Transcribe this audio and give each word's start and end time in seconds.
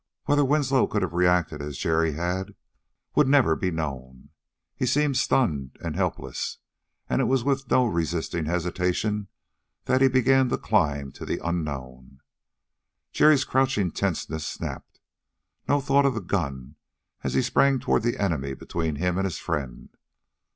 Whether 0.25 0.43
Winslow 0.43 0.87
could 0.87 1.03
have 1.03 1.13
reacted 1.13 1.61
as 1.61 1.77
Jerry 1.77 2.13
had 2.13 2.55
would 3.13 3.27
never 3.27 3.55
be 3.55 3.69
known. 3.69 4.29
He 4.75 4.87
seemed 4.87 5.15
stunned 5.15 5.77
and 5.79 5.95
helpless, 5.95 6.57
and 7.07 7.21
it 7.21 7.25
was 7.25 7.43
with 7.43 7.69
no 7.69 7.85
resisting 7.85 8.45
hesitation 8.45 9.27
that 9.85 10.01
he 10.01 10.07
began 10.07 10.47
the 10.47 10.57
climb 10.57 11.11
to 11.11 11.23
the 11.23 11.39
unknown. 11.47 12.17
Jerry's 13.11 13.45
crouching 13.45 13.91
tenseness 13.91 14.43
snapped. 14.47 14.99
No 15.67 15.79
thought 15.79 16.07
of 16.07 16.15
the 16.15 16.19
gun 16.21 16.77
as 17.23 17.35
he 17.35 17.43
sprang 17.43 17.77
toward 17.79 18.01
the 18.01 18.17
enemy 18.17 18.55
between 18.55 18.95
him 18.95 19.19
and 19.19 19.25
his 19.25 19.37
friend. 19.37 19.89